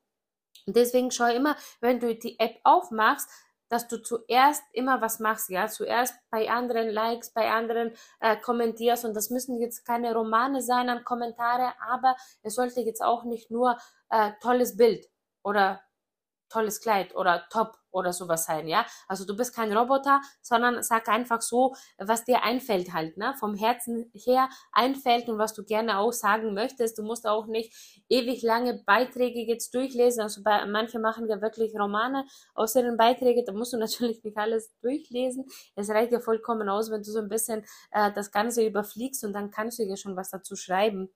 Und 0.65 0.75
deswegen 0.75 1.11
schau 1.11 1.33
immer, 1.33 1.55
wenn 1.79 1.99
du 1.99 2.13
die 2.13 2.37
App 2.39 2.59
aufmachst, 2.63 3.29
dass 3.71 3.87
du 3.87 4.01
zuerst 4.01 4.63
immer 4.73 4.99
was 4.99 5.19
machst, 5.19 5.49
ja, 5.49 5.67
zuerst 5.69 6.13
bei 6.29 6.49
anderen 6.49 6.89
Likes, 6.89 7.31
bei 7.31 7.49
anderen 7.49 7.95
äh, 8.19 8.35
kommentierst. 8.35 9.05
Und 9.05 9.15
das 9.15 9.29
müssen 9.29 9.61
jetzt 9.61 9.85
keine 9.85 10.13
Romane 10.13 10.61
sein 10.61 10.89
an 10.89 11.05
Kommentare, 11.05 11.73
aber 11.87 12.17
es 12.43 12.55
sollte 12.55 12.81
jetzt 12.81 13.01
auch 13.01 13.23
nicht 13.23 13.49
nur 13.49 13.77
äh, 14.09 14.31
tolles 14.41 14.75
Bild 14.75 15.09
oder 15.41 15.81
tolles 16.49 16.81
Kleid 16.81 17.15
oder 17.15 17.47
top 17.49 17.80
oder 17.91 18.13
sowas 18.13 18.45
sein, 18.45 18.67
ja. 18.67 18.85
Also 19.07 19.25
du 19.25 19.35
bist 19.35 19.55
kein 19.55 19.75
Roboter, 19.75 20.21
sondern 20.41 20.81
sag 20.83 21.07
einfach 21.09 21.41
so, 21.41 21.75
was 21.97 22.23
dir 22.23 22.43
einfällt 22.43 22.93
halt, 22.93 23.17
ne, 23.17 23.33
vom 23.39 23.55
Herzen 23.55 24.11
her 24.13 24.49
einfällt 24.71 25.29
und 25.29 25.37
was 25.37 25.53
du 25.53 25.63
gerne 25.63 25.97
auch 25.99 26.13
sagen 26.13 26.53
möchtest. 26.53 26.97
Du 26.97 27.03
musst 27.03 27.27
auch 27.27 27.47
nicht 27.47 27.73
ewig 28.09 28.41
lange 28.41 28.81
Beiträge 28.85 29.39
jetzt 29.41 29.73
durchlesen. 29.73 30.21
Also 30.21 30.41
bei, 30.43 30.65
manche 30.65 30.99
machen 30.99 31.27
ja 31.29 31.41
wirklich 31.41 31.73
Romane 31.75 32.25
aus 32.53 32.75
ihren 32.75 32.97
Beiträgen, 32.97 33.45
da 33.45 33.53
musst 33.53 33.73
du 33.73 33.77
natürlich 33.79 34.23
nicht 34.23 34.37
alles 34.37 34.71
durchlesen. 34.81 35.45
Es 35.75 35.89
reicht 35.89 36.11
ja 36.11 36.19
vollkommen 36.19 36.69
aus, 36.69 36.91
wenn 36.91 37.03
du 37.03 37.11
so 37.11 37.19
ein 37.19 37.29
bisschen 37.29 37.63
äh, 37.91 38.11
das 38.13 38.31
Ganze 38.31 38.65
überfliegst 38.65 39.23
und 39.23 39.33
dann 39.33 39.51
kannst 39.51 39.79
du 39.79 39.83
ja 39.83 39.95
schon 39.97 40.15
was 40.15 40.29
dazu 40.29 40.55
schreiben. 40.55 41.09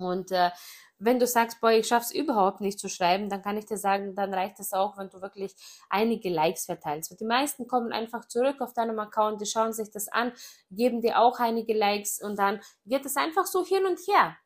Und 0.00 0.32
äh, 0.32 0.50
wenn 0.98 1.18
du 1.18 1.26
sagst, 1.26 1.60
boah, 1.60 1.70
ich 1.70 1.86
schaff's 1.86 2.12
überhaupt 2.12 2.60
nicht 2.60 2.78
zu 2.78 2.88
schreiben, 2.88 3.30
dann 3.30 3.42
kann 3.42 3.56
ich 3.56 3.64
dir 3.64 3.78
sagen, 3.78 4.14
dann 4.14 4.34
reicht 4.34 4.60
es 4.60 4.72
auch, 4.72 4.98
wenn 4.98 5.08
du 5.08 5.22
wirklich 5.22 5.54
einige 5.88 6.28
Likes 6.28 6.66
verteilst. 6.66 7.18
Die 7.18 7.24
meisten 7.24 7.66
kommen 7.66 7.92
einfach 7.92 8.26
zurück 8.26 8.60
auf 8.60 8.74
deinem 8.74 8.98
Account, 8.98 9.40
die 9.40 9.46
schauen 9.46 9.72
sich 9.72 9.90
das 9.90 10.08
an, 10.08 10.32
geben 10.70 11.00
dir 11.00 11.18
auch 11.18 11.38
einige 11.38 11.72
Likes 11.76 12.20
und 12.20 12.38
dann 12.38 12.60
geht 12.84 13.06
es 13.06 13.16
einfach 13.16 13.46
so 13.46 13.64
hin 13.64 13.86
und 13.86 13.98
her. 14.06 14.36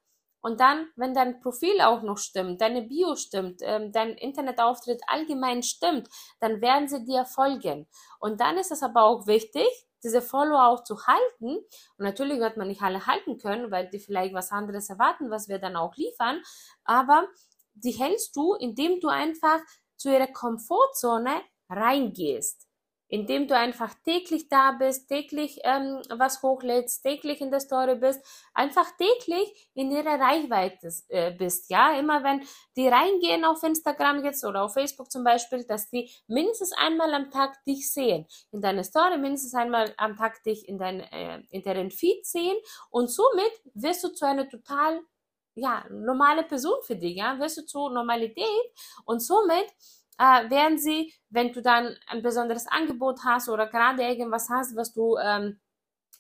Und 0.41 0.61
dann, 0.61 0.89
wenn 0.95 1.15
dein 1.15 1.41
Profil 1.41 1.81
auch 1.81 2.03
noch 2.03 2.19
stimmt, 2.19 2.61
deine 2.61 2.83
Bio 2.83 3.17
stimmt, 3.17 3.61
ähm, 3.63 3.93
dein 3.93 4.11
Internetauftritt 4.11 5.01
allgemein 5.07 5.63
stimmt, 5.63 6.09
dann 6.39 6.61
werden 6.61 6.87
sie 6.87 7.03
dir 7.05 7.25
folgen. 7.25 7.89
Und 8.21 8.41
dann 8.41 8.59
ist 8.59 8.71
es 8.71 8.83
aber 8.83 9.05
auch 9.05 9.27
wichtig, 9.27 9.67
diese 10.05 10.23
Follower 10.23 10.67
auch 10.69 10.85
zu 10.85 11.07
halten. 11.07 11.57
Und 11.57 12.05
natürlich 12.05 12.39
wird 12.39 12.57
man 12.57 12.69
nicht 12.69 12.83
alle 12.83 13.07
halten 13.07 13.39
können, 13.39 13.71
weil 13.71 13.89
die 13.89 13.99
vielleicht 13.99 14.35
was 14.35 14.53
anderes 14.53 14.91
erwarten, 14.91 15.31
was 15.31 15.49
wir 15.49 15.59
dann 15.59 15.77
auch 15.77 15.97
liefern. 15.97 16.43
Aber 16.85 17.27
die 17.75 17.93
hältst 17.93 18.37
du, 18.37 18.55
indem 18.55 19.01
du 19.01 19.09
einfach 19.09 19.61
zu 19.97 20.13
ihrer 20.13 20.29
Komfortzone 20.29 21.43
reingehst 21.69 22.64
indem 23.15 23.47
du 23.47 23.57
einfach 23.57 23.95
täglich 24.05 24.49
da 24.49 24.73
bist, 24.73 25.09
täglich 25.09 25.61
ähm, 25.63 26.03
was 26.11 26.43
hochlädst, 26.43 27.05
täglich 27.05 27.41
in 27.41 27.53
der 27.53 27.61
Story 27.61 27.95
bist, 27.95 28.21
einfach 28.53 28.91
täglich 28.97 29.71
in 29.75 29.93
ihrer 29.93 30.19
Reichweite 30.19 30.89
äh, 31.11 31.31
bist, 31.31 31.71
ja, 31.71 31.97
immer 31.97 32.25
wenn 32.25 32.43
die 32.77 32.89
reingehen 32.89 33.45
auf 33.45 33.63
Instagram 33.63 34.25
jetzt 34.25 34.45
oder 34.45 34.65
auf 34.65 34.73
Facebook 34.73 35.13
zum 35.13 35.23
Beispiel, 35.23 35.63
dass 35.63 35.89
die 35.91 36.11
mindestens 36.27 36.73
einmal 36.73 37.15
am 37.15 37.31
Tag 37.31 37.65
dich 37.65 37.93
sehen, 37.93 38.27
in 38.51 38.61
deiner 38.61 38.83
Story 38.83 39.17
mindestens 39.17 39.55
einmal 39.55 39.95
am 39.97 40.17
Tag 40.17 40.43
dich 40.43 40.69
in, 40.69 40.79
dein, 40.79 40.99
äh, 40.99 41.41
in 41.51 41.63
deren 41.63 41.93
Feed 41.93 42.27
sehen 42.27 42.57
und 42.91 43.07
somit 43.07 43.53
wirst 43.75 44.03
du 44.03 44.09
zu 44.09 44.27
einer 44.27 44.49
total 44.49 45.01
ja, 45.55 45.85
normale 45.89 46.43
Person 46.43 46.83
für 46.83 46.97
dich, 46.97 47.17
ja, 47.17 47.39
wirst 47.39 47.59
du 47.59 47.65
zur 47.65 47.93
Normalität 47.93 48.47
und 49.05 49.21
somit 49.21 49.67
äh, 50.19 50.51
werden 50.51 50.79
sie, 50.79 51.13
wenn 51.31 51.53
du 51.53 51.63
dann 51.63 51.97
ein 52.07 52.23
besonderes 52.23 52.67
Angebot 52.67 53.21
hast 53.25 53.49
oder 53.49 53.67
gerade 53.67 54.03
irgendwas 54.03 54.49
hast, 54.51 54.77
was 54.77 54.93
du, 54.93 55.17
ähm, 55.17 55.61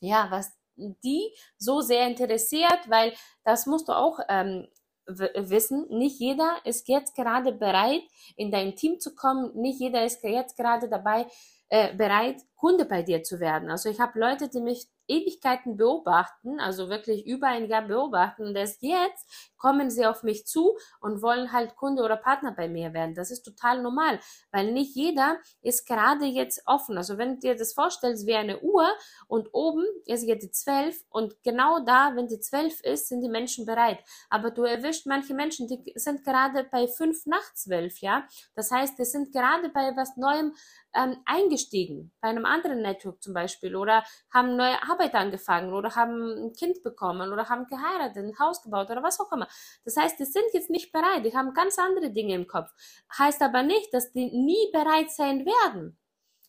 ja, 0.00 0.26
was 0.30 0.52
die 0.76 1.30
so 1.56 1.80
sehr 1.80 2.06
interessiert, 2.06 2.88
weil 2.88 3.14
das 3.44 3.66
musst 3.66 3.88
du 3.88 3.92
auch 3.92 4.18
ähm, 4.28 4.66
wissen, 5.06 5.86
nicht 5.90 6.18
jeder 6.18 6.56
ist 6.64 6.88
jetzt 6.88 7.14
gerade 7.14 7.52
bereit, 7.52 8.02
in 8.36 8.50
dein 8.50 8.74
Team 8.74 8.98
zu 9.00 9.14
kommen, 9.14 9.54
nicht 9.54 9.78
jeder 9.78 10.04
ist 10.04 10.22
jetzt 10.24 10.56
gerade 10.56 10.88
dabei, 10.88 11.26
äh, 11.68 11.94
bereit, 11.94 12.42
Kunde 12.64 12.87
bei 12.87 13.02
dir 13.02 13.23
zu 13.23 13.40
werden. 13.40 13.71
Also 13.71 13.90
ich 13.90 14.00
habe 14.00 14.18
Leute, 14.18 14.49
die 14.49 14.62
mich 14.62 14.88
Ewigkeiten 15.06 15.76
beobachten, 15.76 16.61
also 16.61 16.88
wirklich 16.88 17.26
über 17.26 17.49
ein 17.49 17.66
Jahr 17.66 17.83
beobachten 17.83 18.47
und 18.47 18.56
erst 18.56 18.83
jetzt 18.83 19.52
kommen 19.59 19.90
sie 19.90 20.06
auf 20.06 20.23
mich 20.23 20.47
zu 20.47 20.76
und 21.00 21.21
wollen 21.21 21.52
halt 21.52 21.76
Kunde 21.76 22.02
oder 22.02 22.16
Partner 22.16 22.52
bei 22.52 22.68
mir 22.68 22.94
werden. 22.94 23.14
Das 23.14 23.30
ist 23.30 23.42
total 23.42 23.83
normal, 23.83 24.18
weil 24.50 24.73
nicht 24.73 24.94
jeder 24.94 25.38
ist 25.61 25.87
gerade 25.87 26.25
jetzt 26.25 26.62
offen. 26.66 26.97
Also 26.97 27.18
wenn 27.18 27.35
du 27.35 27.40
dir 27.40 27.54
das 27.54 27.75
vorstellst 27.75 28.26
wie 28.26 28.35
eine 28.35 28.61
Uhr 28.61 28.88
und 29.26 29.49
oben 29.52 29.85
ist 30.06 30.25
ja 30.25 30.35
die 30.35 30.50
12 30.50 31.04
und 31.11 31.42
genau 31.42 31.80
da, 31.85 32.12
wenn 32.14 32.28
die 32.28 32.40
12 32.40 32.80
ist, 32.80 33.09
sind 33.09 33.21
die 33.21 33.28
Menschen 33.28 33.66
bereit. 33.66 33.99
Aber 34.30 34.50
du 34.50 34.62
erwischt 34.62 35.06
manche 35.06 35.35
Menschen, 35.35 35.68
die 35.68 35.92
sind 35.97 36.25
gerade 36.25 36.64
bei 36.64 36.88
5 36.88 37.26
nach 37.26 37.54
12, 37.54 37.99
ja. 38.00 38.26
Das 38.54 38.71
heißt, 38.71 38.99
die 38.99 39.04
sind 39.04 39.33
gerade 39.33 39.68
bei 39.68 39.94
was 39.97 40.16
Neuem 40.16 40.54
ähm, 40.94 41.16
eingestiegen, 41.26 42.12
bei 42.21 42.28
einem 42.28 42.47
anderen 42.54 42.82
Network 42.82 43.23
zum 43.23 43.34
Beispiel 43.34 43.76
oder 43.76 44.04
haben 44.32 44.56
neue 44.56 44.82
Arbeit 44.82 45.14
angefangen 45.14 45.73
oder 45.73 45.94
haben 45.94 46.46
ein 46.46 46.52
Kind 46.52 46.82
bekommen 46.82 47.32
oder 47.32 47.49
haben 47.49 47.66
geheiratet, 47.66 48.25
ein 48.25 48.38
Haus 48.38 48.62
gebaut 48.62 48.90
oder 48.90 49.02
was 49.02 49.20
auch 49.20 49.32
immer. 49.32 49.49
Das 49.84 49.96
heißt, 49.96 50.18
die 50.18 50.25
sind 50.25 50.46
jetzt 50.52 50.70
nicht 50.70 50.92
bereit, 50.92 51.25
die 51.25 51.34
haben 51.37 51.54
ganz 51.54 51.78
andere 51.78 52.11
Dinge 52.11 52.34
im 52.34 52.46
Kopf. 52.46 52.70
Heißt 53.18 53.42
aber 53.42 53.62
nicht, 53.62 53.92
dass 53.92 54.12
die 54.12 54.30
nie 54.30 54.70
bereit 54.73 55.11
sein 55.11 55.44
werden. 55.44 55.99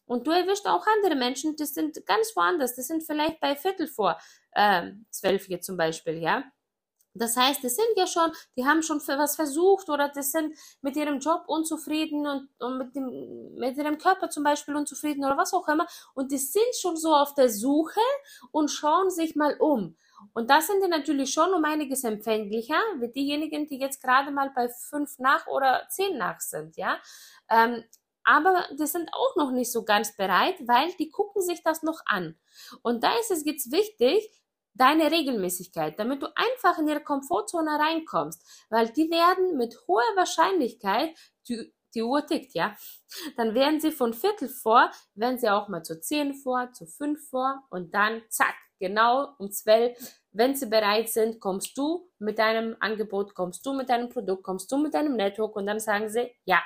Und 0.08 0.28
du 0.28 0.32
erwischt 0.32 0.68
auch 0.68 0.86
andere 0.86 1.16
Menschen, 1.16 1.56
die 1.56 1.66
sind 1.66 2.06
ganz 2.06 2.36
woanders, 2.36 2.76
die 2.76 2.84
sind 2.84 3.04
vielleicht 3.04 3.40
bei 3.40 3.56
Viertel 3.56 3.88
vor 3.88 4.20
äh, 4.52 4.92
zwölf 5.10 5.46
hier 5.46 5.62
zum 5.62 5.78
Beispiel, 5.78 6.22
ja. 6.22 6.44
Das 7.16 7.38
heißt, 7.38 7.64
die 7.64 7.70
sind 7.70 7.88
ja 7.96 8.08
schon, 8.08 8.32
die 8.58 8.66
haben 8.66 8.84
schon 8.84 9.00
für 9.00 9.18
was 9.18 9.36
versucht 9.36 9.90
oder 9.90 10.10
die 10.10 10.22
sind 10.22 10.56
mit 10.82 10.96
ihrem 10.96 11.20
Job 11.20 11.44
unzufrieden 11.48 12.28
und, 12.28 12.50
und 12.60 12.78
mit, 12.78 12.96
dem, 12.96 13.56
mit 13.56 13.78
ihrem 13.78 13.98
Körper 13.98 14.30
zum 14.30 14.44
Beispiel 14.44 14.76
unzufrieden 14.76 15.24
oder 15.24 15.38
was 15.38 15.54
auch 15.54 15.68
immer. 15.68 15.88
Und 16.14 16.32
die 16.32 16.38
sind 16.38 16.76
schon 16.80 16.98
so 16.98 17.16
auf 17.16 17.34
der 17.34 17.50
Suche 17.50 18.02
und 18.52 18.70
schauen 18.70 19.10
sich 19.10 19.36
mal 19.36 19.56
um. 19.60 19.96
Und 20.34 20.50
da 20.50 20.62
sind 20.62 20.84
die 20.84 20.90
natürlich 20.90 21.32
schon 21.32 21.54
um 21.54 21.64
einiges 21.64 22.04
empfänglicher 22.04 22.80
wie 23.00 23.12
diejenigen, 23.12 23.68
die 23.68 23.80
jetzt 23.80 24.02
gerade 24.02 24.32
mal 24.32 24.52
bei 24.56 24.70
fünf 24.70 25.18
nach 25.20 25.48
oder 25.48 25.88
zehn 25.90 26.18
nach 26.18 26.40
sind, 26.40 26.78
ja. 26.78 26.98
Ähm, 27.50 27.84
aber 28.26 28.66
die 28.72 28.88
sind 28.88 29.10
auch 29.14 29.36
noch 29.36 29.52
nicht 29.52 29.72
so 29.72 29.86
ganz 29.86 30.16
bereit, 30.18 30.56
weil 30.68 30.92
die 31.00 31.10
gucken 31.10 31.44
sich 31.44 31.62
das 31.64 31.84
noch 31.84 32.02
an. 32.06 32.36
Und 32.82 33.04
da 33.04 33.14
ist 33.20 33.30
es 33.30 33.46
jetzt 33.46 33.72
wichtig, 33.72 34.32
deine 34.76 35.12
Regelmäßigkeit, 35.12 35.98
damit 35.98 36.22
du 36.22 36.28
einfach 36.36 36.78
in 36.78 36.88
ihre 36.88 37.04
Komfortzone 37.04 37.80
reinkommst, 37.80 38.66
weil 38.70 38.90
die 38.90 39.10
werden 39.10 39.58
mit 39.58 39.76
hoher 39.88 40.04
Wahrscheinlichkeit, 40.16 41.18
die, 41.48 41.74
die 41.94 42.04
Uhr 42.04 42.26
tickt, 42.26 42.54
ja, 42.54 42.76
dann 43.38 43.56
werden 43.56 43.80
sie 43.80 43.92
von 43.92 44.14
Viertel 44.14 44.50
vor, 44.50 44.92
werden 45.16 45.40
sie 45.40 45.50
auch 45.50 45.70
mal 45.70 45.84
zu 45.84 46.00
zehn 46.00 46.34
vor, 46.36 46.72
zu 46.74 46.86
fünf 46.86 47.30
vor 47.30 47.64
und 47.70 47.94
dann 47.94 48.22
zack, 48.30 48.56
genau 48.80 49.30
um 49.38 49.50
zwölf, 49.52 49.98
wenn 50.32 50.56
sie 50.56 50.66
bereit 50.66 51.10
sind, 51.10 51.40
kommst 51.40 51.78
du 51.78 52.10
mit 52.20 52.38
deinem 52.38 52.76
Angebot, 52.82 53.34
kommst 53.34 53.66
du 53.66 53.74
mit 53.74 53.90
deinem 53.90 54.10
Produkt, 54.10 54.44
kommst 54.44 54.70
du 54.72 54.78
mit 54.78 54.94
deinem 54.94 55.16
Network 55.16 55.56
und 55.56 55.66
dann 55.66 55.80
sagen 55.80 56.10
sie, 56.10 56.30
ja, 56.44 56.62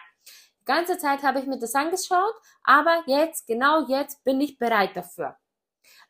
die 0.60 0.66
ganze 0.66 0.98
Zeit 0.98 1.22
habe 1.22 1.40
ich 1.40 1.46
mir 1.46 1.60
das 1.60 1.76
angeschaut, 1.76 2.34
aber 2.64 3.04
jetzt, 3.06 3.46
genau 3.46 3.88
jetzt 3.88 4.24
bin 4.24 4.42
ich 4.42 4.58
bereit 4.58 4.96
dafür. 4.96 5.38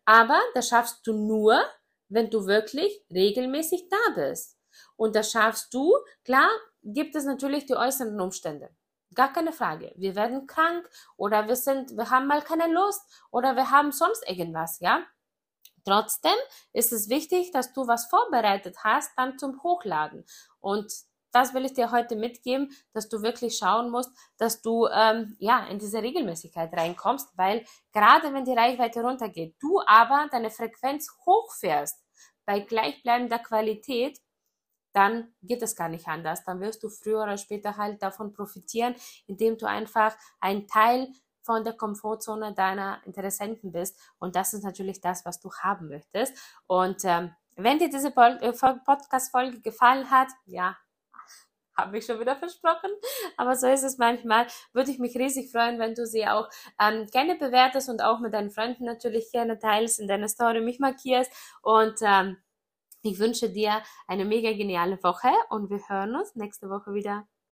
Aber 0.05 0.39
das 0.53 0.69
schaffst 0.69 1.05
du 1.05 1.13
nur, 1.13 1.61
wenn 2.09 2.29
du 2.29 2.45
wirklich 2.45 3.03
regelmäßig 3.11 3.89
da 3.89 4.13
bist. 4.15 4.57
Und 4.95 5.15
das 5.15 5.31
schaffst 5.31 5.73
du, 5.73 5.95
klar, 6.23 6.49
gibt 6.83 7.15
es 7.15 7.25
natürlich 7.25 7.65
die 7.65 7.75
äußeren 7.75 8.19
Umstände. 8.19 8.69
Gar 9.15 9.33
keine 9.33 9.53
Frage. 9.53 9.93
Wir 9.95 10.15
werden 10.15 10.45
krank 10.45 10.87
oder 11.17 11.47
wir 11.47 11.55
sind, 11.55 11.95
wir 11.97 12.09
haben 12.09 12.27
mal 12.27 12.41
keine 12.41 12.71
Lust 12.71 13.01
oder 13.31 13.55
wir 13.55 13.71
haben 13.71 13.91
sonst 13.91 14.27
irgendwas, 14.29 14.79
ja? 14.79 15.05
Trotzdem 15.85 16.35
ist 16.73 16.91
es 16.91 17.09
wichtig, 17.09 17.51
dass 17.51 17.73
du 17.73 17.87
was 17.87 18.07
vorbereitet 18.07 18.77
hast, 18.83 19.11
dann 19.17 19.39
zum 19.39 19.63
Hochladen. 19.63 20.25
Und 20.59 20.91
das 21.31 21.53
will 21.53 21.65
ich 21.65 21.73
dir 21.73 21.91
heute 21.91 22.15
mitgeben, 22.15 22.71
dass 22.93 23.09
du 23.09 23.21
wirklich 23.21 23.57
schauen 23.57 23.89
musst, 23.89 24.11
dass 24.37 24.61
du 24.61 24.87
ähm, 24.87 25.35
ja 25.39 25.65
in 25.67 25.79
diese 25.79 26.01
Regelmäßigkeit 26.01 26.71
reinkommst, 26.73 27.29
weil 27.35 27.65
gerade 27.93 28.33
wenn 28.33 28.45
die 28.45 28.53
Reichweite 28.53 29.01
runtergeht, 29.01 29.55
du 29.59 29.81
aber 29.85 30.27
deine 30.31 30.49
Frequenz 30.49 31.09
hochfährst 31.25 32.03
bei 32.45 32.61
gleichbleibender 32.61 33.39
Qualität, 33.39 34.19
dann 34.93 35.33
geht 35.43 35.61
es 35.61 35.75
gar 35.75 35.89
nicht 35.89 36.07
anders. 36.07 36.43
Dann 36.45 36.59
wirst 36.61 36.83
du 36.83 36.89
früher 36.89 37.21
oder 37.21 37.37
später 37.37 37.77
halt 37.77 38.01
davon 38.01 38.33
profitieren, 38.33 38.95
indem 39.27 39.57
du 39.57 39.67
einfach 39.67 40.15
ein 40.39 40.67
Teil 40.67 41.09
von 41.43 41.63
der 41.63 41.73
Komfortzone 41.73 42.53
deiner 42.53 43.01
Interessenten 43.05 43.71
bist. 43.71 43.99
Und 44.19 44.35
das 44.35 44.53
ist 44.53 44.63
natürlich 44.63 45.01
das, 45.01 45.25
was 45.25 45.39
du 45.39 45.51
haben 45.51 45.89
möchtest. 45.89 46.33
Und 46.67 47.05
ähm, 47.05 47.33
wenn 47.55 47.79
dir 47.79 47.89
diese 47.89 48.09
äh, 48.15 48.53
Podcast-Folge 48.53 49.61
gefallen 49.61 50.09
hat, 50.09 50.29
ja, 50.45 50.77
habe 51.85 51.97
ich 51.97 52.05
schon 52.05 52.19
wieder 52.19 52.35
versprochen, 52.35 52.91
aber 53.37 53.55
so 53.55 53.67
ist 53.67 53.83
es 53.83 53.97
manchmal. 53.97 54.47
Würde 54.73 54.91
ich 54.91 54.99
mich 54.99 55.15
riesig 55.15 55.51
freuen, 55.51 55.79
wenn 55.79 55.95
du 55.95 56.05
sie 56.05 56.27
auch 56.27 56.49
ähm, 56.79 57.07
gerne 57.07 57.35
bewertest 57.35 57.89
und 57.89 58.01
auch 58.03 58.19
mit 58.19 58.33
deinen 58.33 58.51
Freunden 58.51 58.85
natürlich 58.85 59.31
gerne 59.31 59.59
teilst, 59.59 59.99
in 59.99 60.07
deiner 60.07 60.27
Story 60.27 60.61
mich 60.61 60.79
markierst 60.79 61.31
und 61.61 61.95
ähm, 62.01 62.37
ich 63.01 63.19
wünsche 63.19 63.49
dir 63.49 63.81
eine 64.07 64.25
mega 64.25 64.51
geniale 64.51 65.01
Woche 65.03 65.29
und 65.49 65.69
wir 65.69 65.79
hören 65.87 66.15
uns 66.15 66.35
nächste 66.35 66.69
Woche 66.69 66.93
wieder. 66.93 67.27